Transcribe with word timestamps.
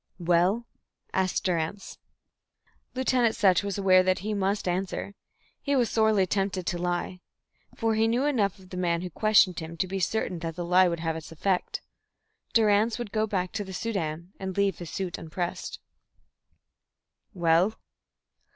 "Well?" 0.17 0.65
asked 1.13 1.43
Durrance. 1.43 1.99
Lieutenant 2.95 3.35
Sutch 3.35 3.61
was 3.61 3.77
aware 3.77 4.01
that 4.01 4.17
he 4.25 4.33
must 4.33 4.67
answer. 4.67 5.13
He 5.61 5.75
was 5.75 5.91
sorely 5.91 6.25
tempted 6.25 6.65
to 6.65 6.79
lie. 6.79 7.19
For 7.75 7.93
he 7.93 8.07
knew 8.07 8.25
enough 8.25 8.57
of 8.57 8.71
the 8.71 8.77
man 8.77 9.01
who 9.03 9.11
questioned 9.11 9.59
him 9.59 9.77
to 9.77 9.85
be 9.85 9.99
certain 9.99 10.39
that 10.39 10.55
the 10.55 10.65
lie 10.65 10.87
would 10.87 11.01
have 11.01 11.15
its 11.15 11.31
effect. 11.31 11.83
Durrance 12.53 12.97
would 12.97 13.11
go 13.11 13.27
back 13.27 13.51
to 13.51 13.63
the 13.63 13.73
Soudan, 13.73 14.33
and 14.39 14.57
leave 14.57 14.79
his 14.79 14.89
suit 14.89 15.19
unpressed. 15.19 15.79
"Well?" 17.35 17.75